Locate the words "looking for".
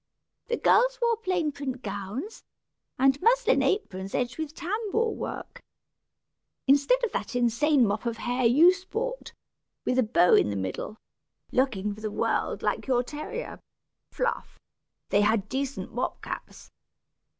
11.51-12.01